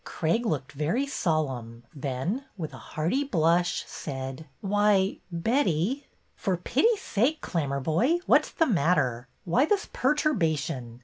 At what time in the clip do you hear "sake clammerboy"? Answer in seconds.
7.03-8.21